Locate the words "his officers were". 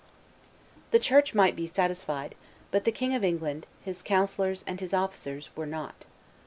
4.79-5.67